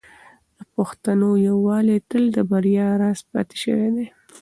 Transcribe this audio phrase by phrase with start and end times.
[0.57, 4.07] د پښتنو یووالی تل د بریا راز پاتې شوی دی.